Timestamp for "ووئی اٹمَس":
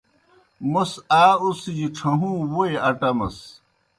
2.51-3.37